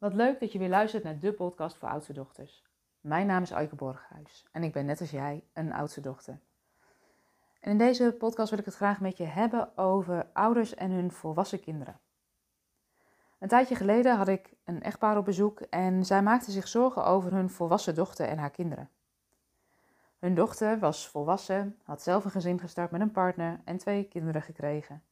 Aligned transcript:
Wat 0.00 0.14
leuk 0.14 0.40
dat 0.40 0.52
je 0.52 0.58
weer 0.58 0.68
luistert 0.68 1.02
naar 1.02 1.18
de 1.18 1.32
podcast 1.32 1.76
voor 1.76 1.88
oudste 1.88 2.12
dochters. 2.12 2.64
Mijn 3.00 3.26
naam 3.26 3.42
is 3.42 3.52
Aike 3.52 3.74
Borghuis 3.74 4.46
en 4.52 4.62
ik 4.62 4.72
ben 4.72 4.86
net 4.86 5.00
als 5.00 5.10
jij 5.10 5.44
een 5.52 5.72
oudste 5.72 6.00
dochter. 6.00 6.38
En 7.60 7.70
in 7.70 7.78
deze 7.78 8.14
podcast 8.18 8.50
wil 8.50 8.58
ik 8.58 8.64
het 8.64 8.74
graag 8.74 9.00
met 9.00 9.16
je 9.16 9.24
hebben 9.24 9.76
over 9.76 10.26
ouders 10.32 10.74
en 10.74 10.90
hun 10.90 11.12
volwassen 11.12 11.60
kinderen. 11.60 12.00
Een 13.38 13.48
tijdje 13.48 13.74
geleden 13.74 14.16
had 14.16 14.28
ik 14.28 14.54
een 14.64 14.82
echtpaar 14.82 15.16
op 15.16 15.24
bezoek 15.24 15.60
en 15.60 16.04
zij 16.04 16.22
maakte 16.22 16.50
zich 16.50 16.68
zorgen 16.68 17.04
over 17.04 17.32
hun 17.32 17.50
volwassen 17.50 17.94
dochter 17.94 18.26
en 18.26 18.38
haar 18.38 18.50
kinderen. 18.50 18.90
Hun 20.18 20.34
dochter 20.34 20.78
was 20.78 21.08
volwassen, 21.08 21.78
had 21.84 22.02
zelf 22.02 22.24
een 22.24 22.30
gezin 22.30 22.60
gestart 22.60 22.90
met 22.90 23.00
een 23.00 23.12
partner 23.12 23.60
en 23.64 23.76
twee 23.76 24.04
kinderen 24.04 24.42
gekregen. 24.42 25.02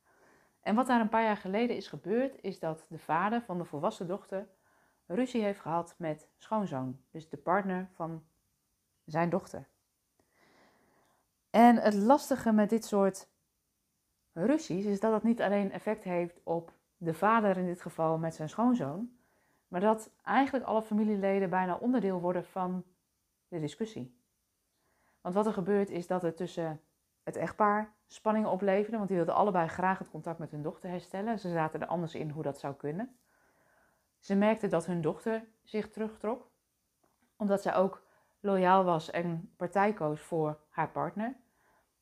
En 0.60 0.74
wat 0.74 0.86
daar 0.86 1.00
een 1.00 1.08
paar 1.08 1.24
jaar 1.24 1.36
geleden 1.36 1.76
is 1.76 1.88
gebeurd, 1.88 2.40
is 2.40 2.58
dat 2.58 2.84
de 2.88 2.98
vader 2.98 3.42
van 3.42 3.58
de 3.58 3.64
volwassen 3.64 4.06
dochter 4.06 4.46
ruzie 5.08 5.42
heeft 5.42 5.60
gehad 5.60 5.94
met 5.98 6.28
schoonzoon, 6.36 7.00
dus 7.10 7.28
de 7.28 7.36
partner 7.36 7.88
van 7.92 8.24
zijn 9.04 9.30
dochter. 9.30 9.68
En 11.50 11.76
het 11.76 11.94
lastige 11.94 12.52
met 12.52 12.70
dit 12.70 12.84
soort 12.84 13.28
ruzies 14.32 14.84
is 14.84 15.00
dat 15.00 15.12
het 15.12 15.22
niet 15.22 15.42
alleen 15.42 15.72
effect 15.72 16.04
heeft 16.04 16.40
op 16.42 16.72
de 16.96 17.14
vader 17.14 17.56
in 17.56 17.66
dit 17.66 17.80
geval 17.80 18.18
met 18.18 18.34
zijn 18.34 18.48
schoonzoon, 18.48 19.10
maar 19.68 19.80
dat 19.80 20.10
eigenlijk 20.22 20.66
alle 20.66 20.82
familieleden 20.82 21.50
bijna 21.50 21.76
onderdeel 21.76 22.20
worden 22.20 22.44
van 22.44 22.84
de 23.48 23.60
discussie. 23.60 24.16
Want 25.20 25.34
wat 25.34 25.46
er 25.46 25.52
gebeurt 25.52 25.90
is 25.90 26.06
dat 26.06 26.24
er 26.24 26.34
tussen 26.34 26.80
het 27.22 27.36
echtpaar 27.36 27.94
spanningen 28.06 28.50
opleverde, 28.50 28.96
want 28.96 29.08
die 29.08 29.16
wilden 29.16 29.34
allebei 29.34 29.68
graag 29.68 29.98
het 29.98 30.10
contact 30.10 30.38
met 30.38 30.50
hun 30.50 30.62
dochter 30.62 30.90
herstellen. 30.90 31.38
Ze 31.38 31.50
zaten 31.50 31.80
er 31.80 31.86
anders 31.86 32.14
in 32.14 32.30
hoe 32.30 32.42
dat 32.42 32.58
zou 32.58 32.74
kunnen. 32.74 33.18
Ze 34.18 34.34
merkte 34.34 34.68
dat 34.68 34.86
hun 34.86 35.00
dochter 35.00 35.44
zich 35.62 35.90
terugtrok, 35.90 36.50
omdat 37.36 37.62
zij 37.62 37.74
ook 37.74 38.06
loyaal 38.40 38.84
was 38.84 39.10
en 39.10 39.52
partij 39.56 39.92
koos 39.92 40.20
voor 40.20 40.60
haar 40.68 40.90
partner. 40.90 41.36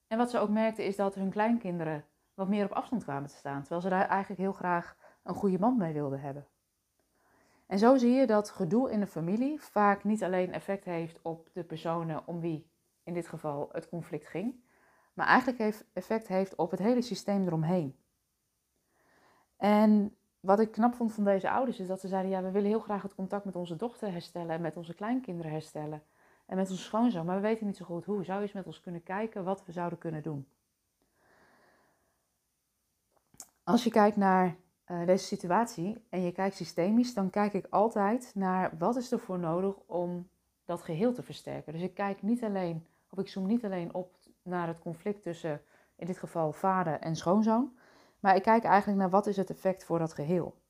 En 0.07 0.19
wat 0.19 0.31
ze 0.31 0.39
ook 0.39 0.49
merkte 0.49 0.85
is 0.85 0.97
dat 0.97 1.15
hun 1.15 1.31
kleinkinderen 1.31 2.05
wat 2.35 2.49
meer 2.49 2.65
op 2.65 2.73
afstand 2.73 3.03
kwamen 3.03 3.29
te 3.29 3.37
staan, 3.37 3.61
terwijl 3.61 3.81
ze 3.81 3.89
daar 3.89 4.09
eigenlijk 4.09 4.41
heel 4.41 4.53
graag 4.53 4.97
een 5.23 5.35
goede 5.35 5.59
band 5.59 5.79
mee 5.79 5.93
wilden 5.93 6.21
hebben. 6.21 6.47
En 7.67 7.79
zo 7.79 7.97
zie 7.97 8.13
je 8.13 8.27
dat 8.27 8.51
gedoe 8.51 8.91
in 8.91 9.01
de 9.01 9.07
familie 9.07 9.61
vaak 9.61 10.05
niet 10.05 10.25
alleen 10.25 10.53
effect 10.53 10.85
heeft 10.85 11.23
op 11.23 11.49
de 11.53 11.65
personen 11.65 12.27
om 12.27 12.41
wie 12.41 12.71
in 13.03 13.15
dit 13.15 13.29
geval 13.29 13.69
het 13.73 13.89
conflict 13.89 14.27
ging, 14.27 14.65
maar 15.15 15.27
eigenlijk 15.27 15.59
heeft 15.59 15.85
effect 15.93 16.29
heeft 16.29 16.55
op 16.55 16.71
het 16.71 16.81
hele 16.81 17.03
systeem 17.03 17.47
eromheen. 17.47 17.97
En 19.57 20.17
wat 20.47 20.61
ik 20.61 20.73
knap 20.73 20.95
vond 20.95 21.13
van 21.13 21.25
deze 21.25 21.51
ouders 21.51 21.81
is 21.81 21.87
dat 21.87 22.01
ze 22.01 22.09
zeiden: 22.09 22.31
ja, 22.31 22.43
we 22.43 22.51
willen 22.51 22.69
heel 22.69 22.81
graag 22.81 23.03
het 23.03 23.15
contact 23.15 23.45
met 23.45 23.57
onze 23.57 23.77
dochter 23.77 24.13
herstellen 24.13 24.51
en 24.51 24.61
met 24.61 24.77
onze 24.77 24.95
kleinkinderen 24.95 25.51
herstellen 25.51 26.03
en 26.47 26.57
met 26.57 26.71
onze 26.71 26.83
schoonzoon, 26.83 27.27
maar 27.27 27.37
we 27.37 27.43
weten 27.43 27.67
niet 27.67 27.77
zo 27.77 27.85
goed 27.85 28.05
hoe. 28.05 28.25
Zou 28.25 28.39
je 28.39 28.45
eens 28.45 28.53
met 28.53 28.67
ons 28.67 28.81
kunnen 28.81 29.03
kijken 29.03 29.45
wat 29.45 29.65
we 29.65 29.73
zouden 29.73 29.99
kunnen 29.99 30.23
doen? 30.23 30.47
Als 33.65 33.85
je 33.85 33.91
kijkt 33.91 34.17
naar 34.17 34.57
uh, 34.87 35.07
deze 35.07 35.25
situatie 35.25 36.05
en 36.09 36.23
je 36.23 36.33
kijkt 36.33 36.57
systemisch, 36.57 37.15
dan 37.15 37.31
kijk 37.31 37.53
ik 37.53 37.67
altijd 37.71 38.31
naar 38.35 38.79
wat 38.79 38.97
is 38.97 39.13
er 39.13 39.19
voor 39.19 39.39
nodig 39.39 39.75
om 39.87 40.29
dat 40.65 40.83
geheel 40.83 41.13
te 41.13 41.23
versterken. 41.23 41.73
Dus 41.73 41.83
ik 41.83 41.95
kijk 41.95 42.23
niet 42.23 42.45
alleen, 42.45 42.87
of 43.11 43.19
ik 43.19 43.29
zoom 43.29 43.47
niet 43.47 43.65
alleen 43.65 43.95
op 43.95 44.15
naar 44.43 44.67
het 44.69 44.79
conflict 44.79 45.23
tussen 45.23 45.63
in 45.97 46.07
dit 46.07 46.19
geval 46.19 46.53
vader 46.53 47.01
en 47.01 47.17
schoonzoon, 47.17 47.76
maar 48.21 48.37
ik 48.37 48.43
kijk 48.43 48.65
eigenlijk 48.65 48.99
naar 48.99 49.11
wat 49.11 49.27
is 49.27 49.37
het 49.37 49.51
effect 49.51 49.85
voor 49.85 49.99
dat 49.99 50.15
geheel. 50.15 50.63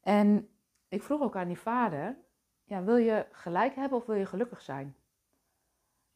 En 0.00 0.48
ik 0.88 1.02
vroeg 1.02 1.20
ook 1.20 1.36
aan 1.36 1.46
die 1.46 1.58
vader, 1.58 2.16
ja, 2.64 2.82
wil 2.82 2.96
je 2.96 3.26
gelijk 3.32 3.74
hebben 3.74 3.98
of 3.98 4.06
wil 4.06 4.16
je 4.16 4.26
gelukkig 4.26 4.60
zijn? 4.60 4.86
En 4.86 4.94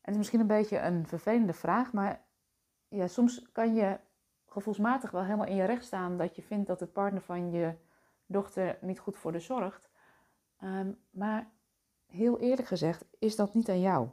het 0.01 0.11
is 0.11 0.17
misschien 0.17 0.41
een 0.41 0.47
beetje 0.47 0.79
een 0.79 1.07
vervelende 1.07 1.53
vraag, 1.53 1.93
maar 1.93 2.25
ja, 2.89 3.07
soms 3.07 3.53
kan 3.53 3.75
je 3.75 3.99
gevoelsmatig 4.47 5.11
wel 5.11 5.23
helemaal 5.23 5.47
in 5.47 5.57
je 5.57 5.65
recht 5.65 5.85
staan 5.85 6.17
dat 6.17 6.37
je 6.37 6.43
vindt 6.43 6.67
dat 6.67 6.79
de 6.79 6.87
partner 6.87 7.23
van 7.23 7.51
je 7.51 7.75
dochter 8.27 8.79
niet 8.81 8.99
goed 8.99 9.17
voor 9.17 9.33
de 9.33 9.41
zorgt. 9.41 9.91
Um, 10.65 10.99
maar 11.11 11.51
heel 12.07 12.41
eerlijk 12.41 12.69
gezegd 12.69 13.05
is 13.19 13.37
dat 13.37 13.55
niet 13.55 13.69
aan 13.69 13.81
jou. 13.81 14.09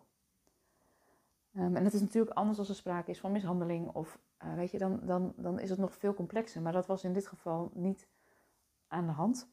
Um, 1.53 1.75
en 1.75 1.83
het 1.83 1.93
is 1.93 2.01
natuurlijk 2.01 2.35
anders 2.35 2.59
als 2.59 2.69
er 2.69 2.75
sprake 2.75 3.11
is 3.11 3.19
van 3.19 3.31
mishandeling 3.31 3.87
of 3.87 4.19
uh, 4.43 4.53
weet 4.53 4.71
je, 4.71 4.77
dan, 4.77 4.99
dan, 5.03 5.33
dan 5.35 5.59
is 5.59 5.69
het 5.69 5.79
nog 5.79 5.93
veel 5.93 6.13
complexer. 6.13 6.61
Maar 6.61 6.73
dat 6.73 6.85
was 6.85 7.03
in 7.03 7.13
dit 7.13 7.27
geval 7.27 7.71
niet 7.73 8.07
aan 8.87 9.05
de 9.05 9.11
hand. 9.11 9.49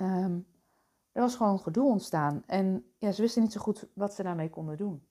Um, 0.00 0.46
er 1.12 1.20
was 1.22 1.36
gewoon 1.36 1.60
gedoe 1.60 1.90
ontstaan 1.90 2.42
en 2.46 2.92
ja, 2.98 3.12
ze 3.12 3.22
wisten 3.22 3.42
niet 3.42 3.52
zo 3.52 3.60
goed 3.60 3.88
wat 3.92 4.14
ze 4.14 4.22
daarmee 4.22 4.50
konden 4.50 4.76
doen. 4.76 5.06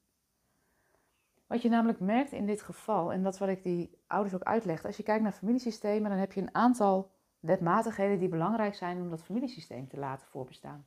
Wat 1.48 1.62
je 1.62 1.70
namelijk 1.70 2.00
merkt 2.00 2.32
in 2.32 2.46
dit 2.46 2.62
geval, 2.62 3.14
en 3.14 3.24
dat 3.24 3.34
is 3.34 3.40
wat 3.40 3.50
ik 3.50 3.64
die 3.64 3.98
ouders 4.08 4.36
ook 4.36 4.44
uitleg, 4.44 4.86
als 4.86 4.98
je 4.98 5.04
kijkt 5.04 5.24
naar 5.24 5.32
familiesystemen, 5.32 6.10
dan 6.10 6.20
heb 6.20 6.32
je 6.34 6.42
een 6.42 6.56
aantal 6.56 7.12
wetmatigheden 7.40 8.20
die 8.20 8.30
belangrijk 8.30 8.76
zijn 8.76 9.02
om 9.02 9.10
dat 9.10 9.24
familiesysteem 9.24 9.88
te 9.88 9.98
laten 9.98 10.28
voorbestaan. 10.28 10.86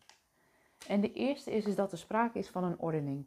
En 0.86 1.00
de 1.00 1.12
eerste 1.12 1.50
is, 1.50 1.64
is 1.64 1.74
dat 1.74 1.92
er 1.92 1.98
sprake 1.98 2.38
is 2.38 2.50
van 2.50 2.64
een 2.64 2.78
ordening. 2.78 3.26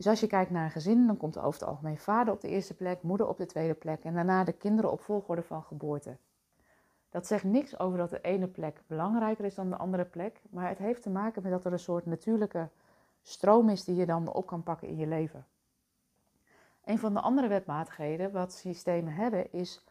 Dus 0.00 0.08
als 0.08 0.20
je 0.20 0.26
kijkt 0.26 0.50
naar 0.50 0.64
een 0.64 0.70
gezin, 0.70 1.06
dan 1.06 1.16
komt 1.16 1.38
over 1.38 1.60
het 1.60 1.68
algemeen 1.68 1.98
vader 1.98 2.32
op 2.32 2.40
de 2.40 2.48
eerste 2.48 2.74
plek, 2.74 3.02
moeder 3.02 3.28
op 3.28 3.36
de 3.36 3.46
tweede 3.46 3.74
plek 3.74 4.04
en 4.04 4.14
daarna 4.14 4.44
de 4.44 4.52
kinderen 4.52 4.92
op 4.92 5.00
volgorde 5.00 5.42
van 5.42 5.62
geboorte. 5.62 6.16
Dat 7.10 7.26
zegt 7.26 7.44
niks 7.44 7.78
over 7.78 7.98
dat 7.98 8.10
de 8.10 8.20
ene 8.20 8.46
plek 8.46 8.82
belangrijker 8.86 9.44
is 9.44 9.54
dan 9.54 9.70
de 9.70 9.76
andere 9.76 10.04
plek, 10.04 10.40
maar 10.50 10.68
het 10.68 10.78
heeft 10.78 11.02
te 11.02 11.10
maken 11.10 11.42
met 11.42 11.52
dat 11.52 11.64
er 11.64 11.72
een 11.72 11.78
soort 11.78 12.06
natuurlijke 12.06 12.68
stroom 13.22 13.68
is 13.68 13.84
die 13.84 13.94
je 13.94 14.06
dan 14.06 14.32
op 14.32 14.46
kan 14.46 14.62
pakken 14.62 14.88
in 14.88 14.96
je 14.96 15.06
leven. 15.06 15.46
Een 16.84 16.98
van 16.98 17.14
de 17.14 17.20
andere 17.20 17.48
wetmatigheden 17.48 18.32
wat 18.32 18.52
systemen 18.52 19.12
hebben 19.12 19.52
is, 19.52 19.84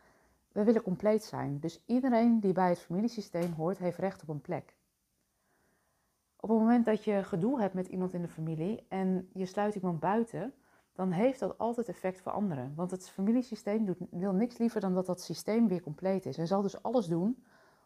we 0.51 0.63
willen 0.63 0.81
compleet 0.81 1.23
zijn. 1.23 1.59
Dus 1.59 1.83
iedereen 1.85 2.39
die 2.39 2.53
bij 2.53 2.69
het 2.69 2.79
familiesysteem 2.79 3.53
hoort, 3.53 3.77
heeft 3.77 3.97
recht 3.97 4.21
op 4.21 4.29
een 4.29 4.41
plek. 4.41 4.73
Op 6.49 6.55
het 6.55 6.63
moment 6.63 6.85
dat 6.85 7.03
je 7.03 7.23
gedoe 7.23 7.59
hebt 7.59 7.73
met 7.73 7.87
iemand 7.87 8.13
in 8.13 8.21
de 8.21 8.27
familie 8.27 8.85
en 8.87 9.29
je 9.33 9.45
sluit 9.45 9.75
iemand 9.75 9.99
buiten, 9.99 10.53
dan 10.93 11.11
heeft 11.11 11.39
dat 11.39 11.57
altijd 11.57 11.89
effect 11.89 12.21
voor 12.21 12.31
anderen. 12.31 12.73
Want 12.75 12.91
het 12.91 13.09
familiesysteem 13.09 13.85
doet, 13.85 13.97
wil 14.11 14.33
niks 14.33 14.57
liever 14.57 14.81
dan 14.81 14.93
dat 14.93 15.05
dat 15.05 15.21
systeem 15.21 15.67
weer 15.67 15.81
compleet 15.81 16.25
is. 16.25 16.37
En 16.37 16.47
zal 16.47 16.61
dus 16.61 16.83
alles 16.83 17.05
doen 17.05 17.43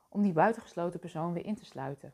om 0.10 0.22
die 0.22 0.34
buitengesloten 0.34 1.00
persoon 1.00 1.34
weer 1.34 1.46
in 1.46 1.56
te 1.56 1.66
sluiten. 1.66 2.14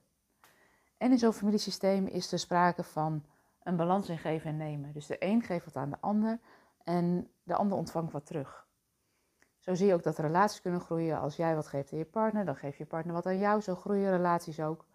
En 0.97 1.11
in 1.11 1.17
zo'n 1.17 1.33
familiesysteem 1.33 2.07
is 2.07 2.31
er 2.31 2.39
sprake 2.39 2.83
van 2.83 3.23
een 3.63 3.75
balans 3.75 4.09
in 4.09 4.17
geven 4.17 4.49
en 4.49 4.57
nemen. 4.57 4.93
Dus 4.93 5.05
de 5.05 5.15
een 5.19 5.41
geeft 5.41 5.65
wat 5.65 5.75
aan 5.75 5.89
de 5.89 5.99
ander 5.99 6.39
en 6.83 7.27
de 7.43 7.55
ander 7.55 7.77
ontvangt 7.77 8.11
wat 8.11 8.25
terug. 8.25 8.67
Zo 9.59 9.73
zie 9.73 9.87
je 9.87 9.93
ook 9.93 10.03
dat 10.03 10.17
relaties 10.17 10.61
kunnen 10.61 10.81
groeien. 10.81 11.19
Als 11.19 11.35
jij 11.35 11.55
wat 11.55 11.67
geeft 11.67 11.91
aan 11.91 11.99
je 11.99 12.05
partner, 12.05 12.45
dan 12.45 12.55
geeft 12.55 12.77
je 12.77 12.85
partner 12.85 13.13
wat 13.13 13.25
aan 13.25 13.37
jou. 13.37 13.61
Zo 13.61 13.75
groeien 13.75 14.11
relaties 14.11 14.59
ook. 14.59 14.87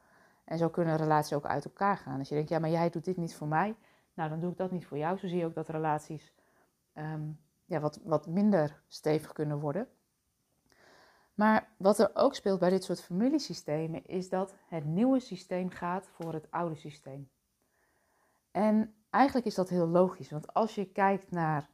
En 0.44 0.58
zo 0.58 0.68
kunnen 0.68 0.96
relaties 0.96 1.36
ook 1.36 1.46
uit 1.46 1.64
elkaar 1.64 1.96
gaan. 1.96 2.18
Als 2.18 2.28
je 2.28 2.34
denkt, 2.34 2.50
ja, 2.50 2.58
maar 2.58 2.70
jij 2.70 2.90
doet 2.90 3.04
dit 3.04 3.16
niet 3.16 3.34
voor 3.34 3.48
mij, 3.48 3.76
nou 4.14 4.30
dan 4.30 4.40
doe 4.40 4.50
ik 4.50 4.56
dat 4.56 4.70
niet 4.70 4.86
voor 4.86 4.98
jou. 4.98 5.18
Zo 5.18 5.26
zie 5.26 5.38
je 5.38 5.44
ook 5.44 5.54
dat 5.54 5.68
relaties 5.68 6.32
ehm, 6.92 7.30
ja, 7.64 7.80
wat, 7.80 8.00
wat 8.04 8.26
minder 8.26 8.82
stevig 8.88 9.32
kunnen 9.32 9.58
worden. 9.58 9.88
Maar 11.34 11.68
wat 11.76 11.98
er 11.98 12.10
ook 12.14 12.34
speelt 12.34 12.60
bij 12.60 12.70
dit 12.70 12.84
soort 12.84 13.02
familiesystemen 13.02 14.06
is 14.06 14.28
dat 14.28 14.54
het 14.66 14.84
nieuwe 14.84 15.20
systeem 15.20 15.70
gaat 15.70 16.08
voor 16.08 16.32
het 16.32 16.50
oude 16.50 16.74
systeem. 16.74 17.30
En 18.50 18.94
eigenlijk 19.10 19.46
is 19.46 19.54
dat 19.54 19.68
heel 19.68 19.88
logisch, 19.88 20.30
want 20.30 20.54
als 20.54 20.74
je 20.74 20.92
kijkt 20.92 21.30
naar 21.30 21.68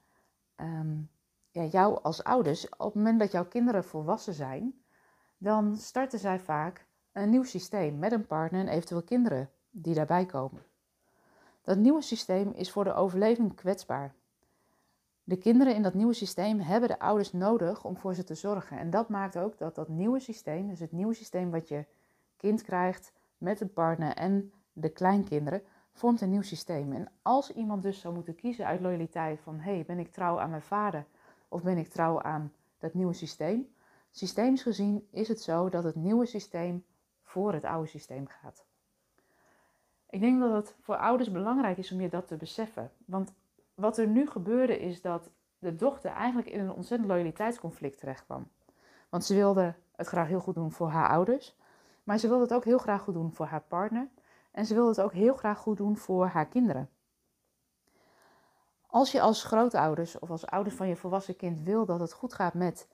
um, 0.56 1.10
ja, 1.50 1.64
jou 1.64 2.02
als 2.02 2.24
ouders, 2.24 2.68
op 2.68 2.78
het 2.78 2.94
moment 2.94 3.20
dat 3.20 3.32
jouw 3.32 3.46
kinderen 3.46 3.84
volwassen 3.84 4.34
zijn, 4.34 4.82
dan 5.38 5.76
starten 5.76 6.18
zij 6.18 6.40
vaak 6.40 6.86
een 7.12 7.30
nieuw 7.30 7.42
systeem 7.42 7.98
met 7.98 8.12
een 8.12 8.26
partner 8.26 8.60
en 8.60 8.68
eventueel 8.68 9.02
kinderen 9.02 9.50
die 9.70 9.94
daarbij 9.94 10.26
komen. 10.26 10.62
Dat 11.62 11.78
nieuwe 11.78 12.02
systeem 12.02 12.52
is 12.54 12.70
voor 12.70 12.84
de 12.84 12.94
overleving 12.94 13.54
kwetsbaar. 13.54 14.14
De 15.24 15.36
kinderen 15.36 15.74
in 15.74 15.82
dat 15.82 15.94
nieuwe 15.94 16.12
systeem 16.12 16.60
hebben 16.60 16.88
de 16.88 16.98
ouders 16.98 17.32
nodig 17.32 17.84
om 17.84 17.96
voor 17.96 18.14
ze 18.14 18.24
te 18.24 18.34
zorgen. 18.34 18.78
En 18.78 18.90
dat 18.90 19.08
maakt 19.08 19.38
ook 19.38 19.58
dat 19.58 19.74
dat 19.74 19.88
nieuwe 19.88 20.20
systeem, 20.20 20.68
dus 20.68 20.80
het 20.80 20.92
nieuwe 20.92 21.14
systeem 21.14 21.50
wat 21.50 21.68
je 21.68 21.84
kind 22.36 22.62
krijgt 22.62 23.12
met 23.38 23.60
een 23.60 23.72
partner 23.72 24.14
en 24.14 24.52
de 24.72 24.88
kleinkinderen, 24.88 25.62
vormt 25.92 26.20
een 26.20 26.30
nieuw 26.30 26.42
systeem. 26.42 26.92
En 26.92 27.10
als 27.22 27.52
iemand 27.52 27.82
dus 27.82 28.00
zou 28.00 28.14
moeten 28.14 28.34
kiezen 28.34 28.66
uit 28.66 28.80
loyaliteit 28.80 29.40
van 29.40 29.58
hé, 29.58 29.74
hey, 29.74 29.84
ben 29.86 29.98
ik 29.98 30.12
trouw 30.12 30.40
aan 30.40 30.50
mijn 30.50 30.62
vader 30.62 31.06
of 31.48 31.62
ben 31.62 31.78
ik 31.78 31.88
trouw 31.88 32.22
aan 32.22 32.52
dat 32.78 32.94
nieuwe 32.94 33.12
systeem? 33.12 33.68
Systeemisch 34.10 34.62
gezien 34.62 35.08
is 35.10 35.28
het 35.28 35.40
zo 35.40 35.68
dat 35.68 35.84
het 35.84 35.94
nieuwe 35.94 36.26
systeem 36.26 36.84
voor 37.30 37.52
het 37.52 37.64
oude 37.64 37.88
systeem 37.88 38.26
gaat. 38.26 38.66
Ik 40.08 40.20
denk 40.20 40.40
dat 40.40 40.52
het 40.52 40.76
voor 40.80 40.96
ouders 40.96 41.30
belangrijk 41.30 41.78
is 41.78 41.92
om 41.92 42.00
je 42.00 42.08
dat 42.08 42.26
te 42.26 42.36
beseffen. 42.36 42.92
Want 43.04 43.32
wat 43.74 43.98
er 43.98 44.06
nu 44.06 44.26
gebeurde 44.26 44.78
is 44.80 45.02
dat 45.02 45.30
de 45.58 45.74
dochter 45.74 46.10
eigenlijk 46.10 46.48
in 46.48 46.60
een 46.60 46.72
ontzettend 46.72 47.10
loyaliteitsconflict 47.10 47.98
terecht 47.98 48.24
kwam. 48.24 48.48
Want 49.08 49.24
ze 49.24 49.34
wilde 49.34 49.74
het 49.96 50.06
graag 50.06 50.28
heel 50.28 50.40
goed 50.40 50.54
doen 50.54 50.72
voor 50.72 50.88
haar 50.88 51.08
ouders. 51.08 51.56
Maar 52.04 52.18
ze 52.18 52.28
wil 52.28 52.40
het 52.40 52.54
ook 52.54 52.64
heel 52.64 52.78
graag 52.78 53.02
goed 53.02 53.14
doen 53.14 53.32
voor 53.32 53.46
haar 53.46 53.62
partner. 53.62 54.08
En 54.50 54.66
ze 54.66 54.74
wil 54.74 54.88
het 54.88 55.00
ook 55.00 55.12
heel 55.12 55.34
graag 55.34 55.58
goed 55.58 55.76
doen 55.76 55.96
voor 55.96 56.26
haar 56.26 56.46
kinderen. 56.48 56.90
Als 58.86 59.12
je 59.12 59.20
als 59.20 59.44
grootouders 59.44 60.18
of 60.18 60.30
als 60.30 60.46
ouders 60.46 60.74
van 60.74 60.88
je 60.88 60.96
volwassen 60.96 61.36
kind 61.36 61.60
wil 61.60 61.84
dat 61.84 62.00
het 62.00 62.12
goed 62.12 62.34
gaat 62.34 62.54
met 62.54 62.88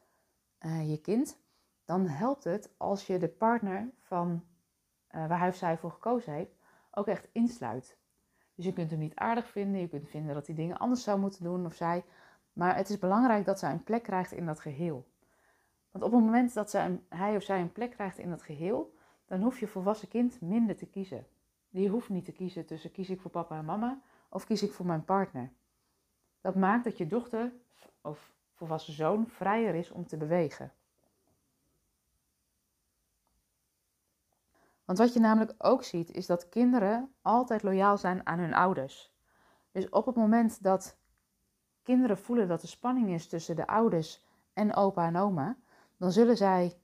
uh, 0.61 0.91
je 0.91 1.01
kind, 1.01 1.39
dan 1.87 2.07
helpt 2.07 2.45
het 2.45 2.71
als 2.77 3.07
je 3.07 3.19
de 3.19 3.29
partner 3.29 3.91
van 4.01 4.45
uh, 5.11 5.27
waar 5.27 5.39
hij 5.39 5.49
of 5.49 5.55
zij 5.55 5.79
voor 5.79 5.91
gekozen 5.91 6.33
heeft, 6.33 6.57
ook 6.91 7.07
echt 7.07 7.29
insluit. 7.33 7.99
Dus 8.55 8.65
je 8.65 8.73
kunt 8.73 8.91
hem 8.91 8.99
niet 8.99 9.15
aardig 9.15 9.49
vinden, 9.49 9.81
je 9.81 9.89
kunt 9.89 10.09
vinden 10.09 10.35
dat 10.35 10.47
hij 10.47 10.57
dingen 10.57 10.79
anders 10.79 11.03
zou 11.03 11.19
moeten 11.19 11.45
doen 11.45 11.67
of 11.67 11.75
zij. 11.75 12.05
Maar 12.53 12.77
het 12.77 12.89
is 12.89 12.99
belangrijk 12.99 13.45
dat 13.45 13.59
zij 13.59 13.71
een 13.71 13.85
plek 13.85 14.03
krijgt 14.03 14.33
in 14.33 14.47
dat 14.47 14.61
geheel. 14.61 15.07
Want 15.91 16.05
op 16.05 16.13
het 16.13 16.21
moment 16.21 16.55
dat 16.55 16.71
zij, 16.71 17.01
hij 17.09 17.37
of 17.37 17.43
zij 17.43 17.61
een 17.61 17.73
plek 17.73 17.91
krijgt 17.91 18.19
in 18.19 18.31
dat 18.31 18.43
geheel, 18.43 18.95
dan 19.27 19.43
hoeft 19.43 19.59
je 19.59 19.67
volwassen 19.67 20.09
kind 20.09 20.41
minder 20.41 20.77
te 20.77 20.87
kiezen. 20.87 21.27
Die 21.71 21.89
hoeft 21.89 22.09
niet 22.09 22.25
te 22.25 22.33
kiezen 22.33 22.67
tussen 22.67 22.93
kies 22.93 23.11
ik 23.11 23.21
voor 23.21 23.31
papa 23.31 23.59
en 23.59 23.65
mama 23.65 24.01
of 24.29 24.45
kies 24.45 24.63
ik 24.63 24.73
voor 24.73 24.87
mijn 24.87 25.05
partner. 25.05 25.53
Dat 26.41 26.55
maakt 26.55 26.85
dat 26.85 26.99
je 26.99 27.07
dochter 27.07 27.53
of 28.01 28.33
volwassen 28.55 28.93
zoon 28.93 29.27
vrijer 29.29 29.75
is 29.75 29.91
om 29.91 30.07
te 30.07 30.17
bewegen. 30.17 30.73
Want 34.87 34.99
wat 34.99 35.13
je 35.13 35.21
namelijk 35.21 35.55
ook 35.59 35.85
ziet, 35.85 36.11
is 36.11 36.27
dat 36.27 36.49
kinderen 36.49 37.15
altijd 37.23 37.63
loyaal 37.63 37.99
zijn 37.99 38.27
aan 38.27 38.39
hun 38.39 38.55
ouders. 38.55 39.13
Dus 39.73 39.89
op 39.89 40.07
het 40.07 40.15
moment 40.15 40.63
dat 40.63 40.99
kinderen 41.83 42.19
voelen 42.19 42.49
dat 42.49 42.63
er 42.63 42.69
spanning 42.69 43.09
is 43.09 43.27
tussen 43.29 43.57
de 43.57 43.67
ouders 43.67 44.25
en 44.53 44.75
opa 44.75 45.07
en 45.07 45.17
oma, 45.17 45.57
dan 45.97 46.13
zullen 46.13 46.37
zij 46.37 46.79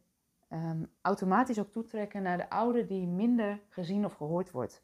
um, 0.49 0.91
automatisch 1.01 1.59
ook 1.59 1.73
toetrekken 1.73 2.23
naar 2.23 2.37
de 2.37 2.51
ouder 2.51 2.87
die 2.87 3.07
minder 3.07 3.61
gezien 3.69 4.05
of 4.05 4.15
gehoord 4.15 4.51
wordt. 4.51 4.83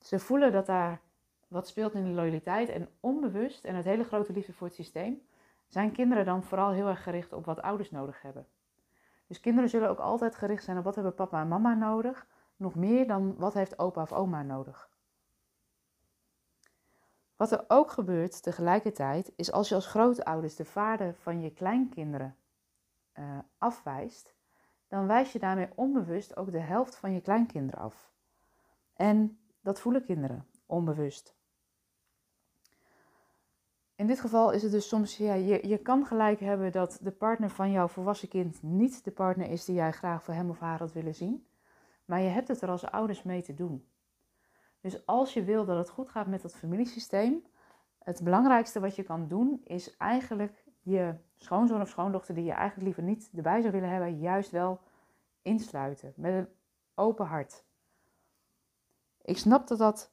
Ze 0.00 0.18
voelen 0.18 0.52
dat 0.52 0.66
daar 0.66 1.00
wat 1.48 1.68
speelt 1.68 1.94
in 1.94 2.04
de 2.04 2.10
loyaliteit 2.10 2.68
en 2.68 2.88
onbewust 3.00 3.64
en 3.64 3.74
het 3.74 3.84
hele 3.84 4.04
grote 4.04 4.32
liefde 4.32 4.52
voor 4.52 4.66
het 4.66 4.76
systeem 4.76 5.22
zijn 5.66 5.92
kinderen 5.92 6.24
dan 6.24 6.42
vooral 6.42 6.70
heel 6.70 6.88
erg 6.88 7.02
gericht 7.02 7.32
op 7.32 7.44
wat 7.44 7.62
ouders 7.62 7.90
nodig 7.90 8.22
hebben. 8.22 8.46
Dus 9.28 9.40
kinderen 9.40 9.70
zullen 9.70 9.88
ook 9.88 9.98
altijd 9.98 10.34
gericht 10.34 10.64
zijn 10.64 10.78
op 10.78 10.84
wat 10.84 10.94
hebben 10.94 11.14
papa 11.14 11.40
en 11.40 11.48
mama 11.48 11.74
nodig, 11.74 12.26
nog 12.56 12.74
meer 12.74 13.06
dan 13.06 13.36
wat 13.36 13.54
heeft 13.54 13.78
opa 13.78 14.02
of 14.02 14.12
oma 14.12 14.42
nodig. 14.42 14.90
Wat 17.36 17.52
er 17.52 17.64
ook 17.68 17.90
gebeurt 17.90 18.42
tegelijkertijd 18.42 19.32
is 19.36 19.52
als 19.52 19.68
je 19.68 19.74
als 19.74 19.86
grootouders 19.86 20.56
de 20.56 20.64
vader 20.64 21.14
van 21.14 21.40
je 21.40 21.52
kleinkinderen 21.52 22.36
uh, 23.14 23.38
afwijst, 23.58 24.34
dan 24.88 25.06
wijs 25.06 25.32
je 25.32 25.38
daarmee 25.38 25.68
onbewust 25.74 26.36
ook 26.36 26.52
de 26.52 26.60
helft 26.60 26.96
van 26.96 27.12
je 27.12 27.20
kleinkinderen 27.20 27.80
af. 27.80 28.12
En 28.94 29.38
dat 29.60 29.80
voelen 29.80 30.04
kinderen 30.04 30.46
onbewust. 30.66 31.37
In 33.98 34.06
dit 34.06 34.20
geval 34.20 34.50
is 34.50 34.62
het 34.62 34.72
dus 34.72 34.88
soms, 34.88 35.16
ja, 35.16 35.34
je, 35.34 35.68
je 35.68 35.78
kan 35.78 36.06
gelijk 36.06 36.40
hebben 36.40 36.72
dat 36.72 36.98
de 37.02 37.10
partner 37.10 37.50
van 37.50 37.70
jouw 37.70 37.88
volwassen 37.88 38.28
kind 38.28 38.62
niet 38.62 39.04
de 39.04 39.10
partner 39.10 39.50
is 39.50 39.64
die 39.64 39.74
jij 39.74 39.92
graag 39.92 40.22
voor 40.22 40.34
hem 40.34 40.50
of 40.50 40.58
haar 40.58 40.78
had 40.78 40.92
willen 40.92 41.14
zien. 41.14 41.46
Maar 42.04 42.20
je 42.20 42.28
hebt 42.28 42.48
het 42.48 42.60
er 42.60 42.68
als 42.68 42.84
ouders 42.84 43.22
mee 43.22 43.42
te 43.42 43.54
doen. 43.54 43.88
Dus 44.80 45.06
als 45.06 45.34
je 45.34 45.44
wil 45.44 45.64
dat 45.64 45.76
het 45.76 45.88
goed 45.88 46.08
gaat 46.08 46.26
met 46.26 46.42
dat 46.42 46.56
familiesysteem, 46.56 47.44
het 47.98 48.22
belangrijkste 48.22 48.80
wat 48.80 48.96
je 48.96 49.02
kan 49.02 49.28
doen 49.28 49.60
is 49.64 49.96
eigenlijk 49.96 50.64
je 50.80 51.14
schoonzoon 51.36 51.80
of 51.80 51.88
schoondochter 51.88 52.34
die 52.34 52.44
je 52.44 52.52
eigenlijk 52.52 52.84
liever 52.84 53.02
niet 53.02 53.30
erbij 53.34 53.60
zou 53.60 53.72
willen 53.72 53.90
hebben, 53.90 54.18
juist 54.18 54.50
wel 54.50 54.80
insluiten 55.42 56.12
met 56.16 56.32
een 56.32 56.48
open 56.94 57.26
hart. 57.26 57.64
Ik 59.22 59.38
snap 59.38 59.68
dat 59.68 59.78
dat 59.78 60.12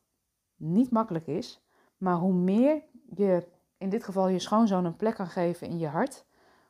niet 0.55 0.91
makkelijk 0.91 1.27
is, 1.27 1.65
maar 1.97 2.15
hoe 2.15 2.33
meer 2.33 2.83
je 3.15 3.53
in 3.77 3.89
dit 3.89 4.03
geval 4.03 4.27
je 4.27 4.39
schoonzoon 4.39 4.85
een 4.85 4.95
plek 4.95 5.15
kan 5.15 5.27
geven 5.27 5.67
in 5.67 5.79
je 5.79 5.87
hart, 5.87 6.25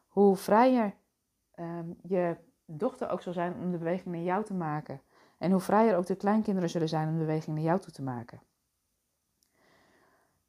hoe 0.07 0.35
vrijer 0.35 0.93
um, 1.59 1.97
je 2.01 2.37
dochter 2.65 3.09
ook 3.09 3.21
zal 3.21 3.33
zijn 3.33 3.53
om 3.53 3.71
de 3.71 3.77
beweging 3.77 4.15
naar 4.15 4.23
jou 4.23 4.43
te 4.43 4.53
maken. 4.53 5.01
En 5.37 5.51
hoe 5.51 5.59
vrijer 5.59 5.97
ook 5.97 6.05
de 6.05 6.15
kleinkinderen 6.15 6.69
zullen 6.69 6.89
zijn 6.89 7.07
om 7.07 7.13
de 7.13 7.19
beweging 7.19 7.55
naar 7.55 7.65
jou 7.65 7.79
toe 7.79 7.93
te 7.93 8.03
maken. 8.03 8.41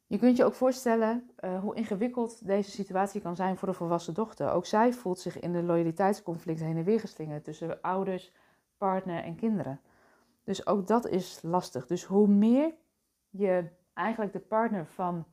Je 0.07 0.17
kunt 0.17 0.37
je 0.37 0.43
ook 0.43 0.53
voorstellen 0.53 1.29
uh, 1.39 1.59
hoe 1.59 1.75
ingewikkeld 1.75 2.45
deze 2.45 2.71
situatie 2.71 3.21
kan 3.21 3.35
zijn 3.35 3.57
voor 3.57 3.67
de 3.67 3.73
volwassen 3.73 4.13
dochter. 4.13 4.51
Ook 4.51 4.65
zij 4.65 4.93
voelt 4.93 5.19
zich 5.19 5.39
in 5.39 5.51
de 5.51 5.63
loyaliteitsconflict 5.63 6.59
heen 6.59 6.77
en 6.77 6.83
weer 6.83 6.99
geslingerd 6.99 7.43
tussen 7.43 7.81
ouders, 7.81 8.31
partner 8.77 9.23
en 9.23 9.35
kinderen. 9.35 9.81
Dus 10.43 10.67
ook 10.67 10.87
dat 10.87 11.07
is 11.07 11.39
lastig. 11.41 11.87
Dus 11.87 12.03
hoe 12.03 12.27
meer 12.27 12.73
je 13.29 13.69
eigenlijk 13.93 14.33
de 14.33 14.39
partner 14.39 14.85
van 14.85 15.25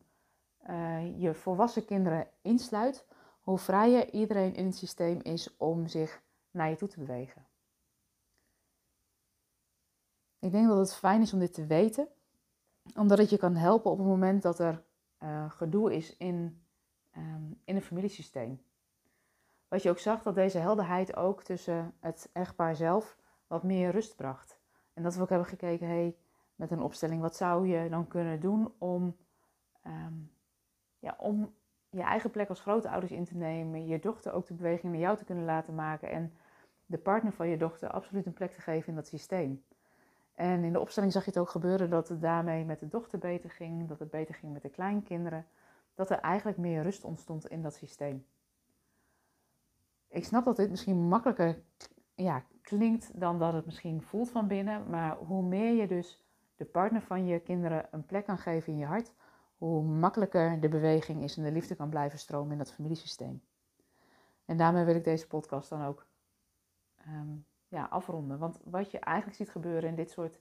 uh, 0.70 1.20
je 1.20 1.34
volwassen 1.34 1.84
kinderen 1.84 2.28
insluit, 2.42 3.06
hoe 3.40 3.58
vrijer 3.58 4.12
iedereen 4.12 4.54
in 4.54 4.64
het 4.64 4.76
systeem 4.76 5.20
is 5.22 5.56
om 5.56 5.86
zich 5.86 6.22
naar 6.50 6.70
je 6.70 6.76
toe 6.76 6.88
te 6.88 6.98
bewegen. 6.98 7.46
Ik 10.38 10.50
denk 10.50 10.68
dat 10.68 10.78
het 10.78 10.94
fijn 10.94 11.20
is 11.20 11.32
om 11.32 11.38
dit 11.38 11.54
te 11.54 11.66
weten, 11.66 12.08
omdat 12.94 13.18
het 13.18 13.30
je 13.30 13.36
kan 13.36 13.54
helpen 13.54 13.90
op 13.90 13.98
het 13.98 14.06
moment 14.06 14.42
dat 14.42 14.58
er 14.58 14.82
uh, 15.22 15.50
gedoe 15.50 15.94
is 15.94 16.16
in, 16.16 16.62
um, 17.16 17.60
in 17.64 17.76
een 17.76 17.82
familiesysteem. 17.82 18.62
Wat 19.68 19.82
je 19.82 19.90
ook 19.90 19.98
zag, 19.98 20.22
dat 20.22 20.34
deze 20.34 20.58
helderheid 20.58 21.16
ook 21.16 21.42
tussen 21.42 21.94
het 22.00 22.30
echtpaar 22.32 22.76
zelf 22.76 23.16
wat 23.46 23.62
meer 23.62 23.90
rust 23.90 24.16
bracht. 24.16 24.58
En 24.92 25.02
dat 25.02 25.14
we 25.14 25.22
ook 25.22 25.28
hebben 25.28 25.48
gekeken, 25.48 25.86
hey, 25.86 26.16
met 26.54 26.70
een 26.70 26.82
opstelling, 26.82 27.20
wat 27.20 27.36
zou 27.36 27.68
je 27.68 27.88
dan 27.88 28.08
kunnen 28.08 28.40
doen 28.40 28.72
om, 28.78 29.16
um, 29.86 30.30
ja, 31.04 31.14
om 31.18 31.54
je 31.90 32.02
eigen 32.02 32.30
plek 32.30 32.48
als 32.48 32.60
grootouders 32.60 33.12
in 33.12 33.24
te 33.24 33.36
nemen, 33.36 33.86
je 33.86 33.98
dochter 33.98 34.32
ook 34.32 34.46
de 34.46 34.54
beweging 34.54 34.92
naar 34.92 35.00
jou 35.00 35.16
te 35.16 35.24
kunnen 35.24 35.44
laten 35.44 35.74
maken 35.74 36.10
en 36.10 36.32
de 36.86 36.98
partner 36.98 37.32
van 37.32 37.48
je 37.48 37.56
dochter 37.56 37.90
absoluut 37.90 38.26
een 38.26 38.32
plek 38.32 38.52
te 38.52 38.60
geven 38.60 38.88
in 38.88 38.94
dat 38.94 39.06
systeem. 39.06 39.64
En 40.34 40.64
in 40.64 40.72
de 40.72 40.80
opstelling 40.80 41.12
zag 41.12 41.24
je 41.24 41.30
het 41.30 41.38
ook 41.38 41.48
gebeuren 41.48 41.90
dat 41.90 42.08
het 42.08 42.20
daarmee 42.20 42.64
met 42.64 42.80
de 42.80 42.88
dochter 42.88 43.18
beter 43.18 43.50
ging, 43.50 43.88
dat 43.88 43.98
het 43.98 44.10
beter 44.10 44.34
ging 44.34 44.52
met 44.52 44.62
de 44.62 44.68
kleinkinderen, 44.68 45.46
dat 45.94 46.10
er 46.10 46.18
eigenlijk 46.18 46.58
meer 46.58 46.82
rust 46.82 47.04
ontstond 47.04 47.46
in 47.46 47.62
dat 47.62 47.74
systeem. 47.74 48.26
Ik 50.08 50.24
snap 50.24 50.44
dat 50.44 50.56
dit 50.56 50.70
misschien 50.70 51.08
makkelijker 51.08 51.62
ja, 52.14 52.44
klinkt 52.62 53.20
dan 53.20 53.38
dat 53.38 53.52
het 53.52 53.64
misschien 53.64 54.02
voelt 54.02 54.30
van 54.30 54.46
binnen, 54.46 54.90
maar 54.90 55.16
hoe 55.16 55.42
meer 55.42 55.74
je 55.74 55.86
dus 55.86 56.24
de 56.56 56.64
partner 56.64 57.02
van 57.02 57.26
je 57.26 57.40
kinderen 57.40 57.88
een 57.90 58.06
plek 58.06 58.24
kan 58.24 58.38
geven 58.38 58.72
in 58.72 58.78
je 58.78 58.86
hart, 58.86 59.12
hoe 59.64 59.82
makkelijker 59.82 60.60
de 60.60 60.68
beweging 60.68 61.22
is 61.22 61.36
en 61.36 61.42
de 61.42 61.52
liefde 61.52 61.74
kan 61.74 61.88
blijven 61.88 62.18
stromen 62.18 62.52
in 62.52 62.58
dat 62.58 62.72
familiesysteem. 62.72 63.42
En 64.44 64.56
daarmee 64.56 64.84
wil 64.84 64.94
ik 64.94 65.04
deze 65.04 65.26
podcast 65.26 65.68
dan 65.68 65.84
ook 65.84 66.06
um, 67.08 67.46
ja, 67.68 67.84
afronden. 67.84 68.38
Want 68.38 68.58
wat 68.64 68.90
je 68.90 68.98
eigenlijk 68.98 69.36
ziet 69.36 69.50
gebeuren 69.50 69.88
in 69.88 69.94
dit 69.94 70.10
soort 70.10 70.38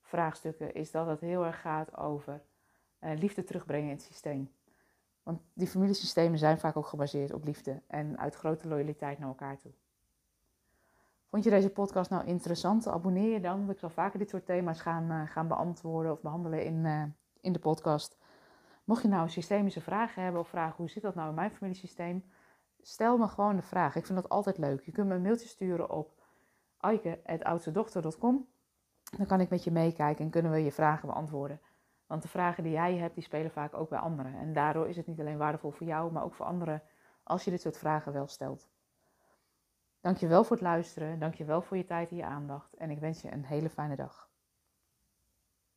vraagstukken 0.00 0.74
is 0.74 0.90
dat 0.90 1.06
het 1.06 1.20
heel 1.20 1.44
erg 1.44 1.60
gaat 1.60 1.96
over 1.96 2.42
uh, 3.00 3.18
liefde 3.18 3.44
terugbrengen 3.44 3.88
in 3.88 3.94
het 3.94 4.04
systeem. 4.04 4.50
Want 5.22 5.40
die 5.52 5.68
familiesystemen 5.68 6.38
zijn 6.38 6.58
vaak 6.58 6.76
ook 6.76 6.86
gebaseerd 6.86 7.32
op 7.32 7.44
liefde 7.44 7.82
en 7.86 8.18
uit 8.18 8.34
grote 8.34 8.68
loyaliteit 8.68 9.18
naar 9.18 9.28
elkaar 9.28 9.58
toe. 9.58 9.72
Vond 11.28 11.44
je 11.44 11.50
deze 11.50 11.70
podcast 11.70 12.10
nou 12.10 12.26
interessant? 12.26 12.88
Abonneer 12.88 13.32
je 13.32 13.40
dan. 13.40 13.70
Ik 13.70 13.78
zal 13.78 13.90
vaker 13.90 14.18
dit 14.18 14.30
soort 14.30 14.46
thema's 14.46 14.80
gaan, 14.80 15.10
uh, 15.10 15.30
gaan 15.30 15.48
beantwoorden 15.48 16.12
of 16.12 16.20
behandelen 16.20 16.64
in, 16.64 16.84
uh, 16.84 17.02
in 17.40 17.52
de 17.52 17.58
podcast. 17.58 18.16
Mocht 18.84 19.02
je 19.02 19.08
nou 19.08 19.28
systemische 19.28 19.80
vragen 19.80 20.22
hebben 20.22 20.40
of 20.40 20.48
vragen 20.48 20.76
hoe 20.76 20.90
zit 20.90 21.02
dat 21.02 21.14
nou 21.14 21.28
in 21.28 21.34
mijn 21.34 21.50
familiesysteem, 21.50 22.24
stel 22.80 23.16
me 23.18 23.28
gewoon 23.28 23.56
de 23.56 23.62
vraag. 23.62 23.96
Ik 23.96 24.06
vind 24.06 24.20
dat 24.20 24.30
altijd 24.30 24.58
leuk. 24.58 24.84
Je 24.84 24.92
kunt 24.92 25.08
me 25.08 25.14
een 25.14 25.22
mailtje 25.22 25.48
sturen 25.48 25.90
op 25.90 26.22
aike.oudstedochter.com. 26.78 28.48
Dan 29.16 29.26
kan 29.26 29.40
ik 29.40 29.50
met 29.50 29.64
je 29.64 29.70
meekijken 29.70 30.24
en 30.24 30.30
kunnen 30.30 30.52
we 30.52 30.64
je 30.64 30.72
vragen 30.72 31.08
beantwoorden. 31.08 31.60
Want 32.06 32.22
de 32.22 32.28
vragen 32.28 32.62
die 32.62 32.72
jij 32.72 32.96
hebt, 32.96 33.14
die 33.14 33.24
spelen 33.24 33.50
vaak 33.50 33.74
ook 33.74 33.88
bij 33.88 33.98
anderen. 33.98 34.34
En 34.34 34.52
daardoor 34.52 34.88
is 34.88 34.96
het 34.96 35.06
niet 35.06 35.20
alleen 35.20 35.38
waardevol 35.38 35.70
voor 35.70 35.86
jou, 35.86 36.12
maar 36.12 36.24
ook 36.24 36.34
voor 36.34 36.46
anderen 36.46 36.82
als 37.22 37.44
je 37.44 37.50
dit 37.50 37.60
soort 37.60 37.78
vragen 37.78 38.12
wel 38.12 38.26
stelt. 38.26 38.68
Dankjewel 40.00 40.44
voor 40.44 40.56
het 40.56 40.64
luisteren, 40.64 41.18
dankjewel 41.18 41.62
voor 41.62 41.76
je 41.76 41.84
tijd 41.84 42.10
en 42.10 42.16
je 42.16 42.24
aandacht 42.24 42.74
en 42.74 42.90
ik 42.90 42.98
wens 42.98 43.22
je 43.22 43.32
een 43.32 43.44
hele 43.44 43.70
fijne 43.70 43.96
dag. 43.96 44.28